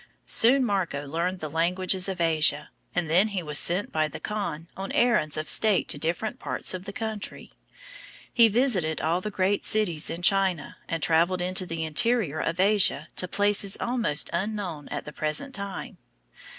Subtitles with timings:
[0.25, 4.67] Soon Marco learned the languages of Asia, and then he was sent by the khan
[4.75, 7.51] on errands of state to different parts of the country.
[8.33, 13.09] He visited all the great cities in China, and traveled into the interior of Asia
[13.17, 15.99] to places almost unknown at the present time.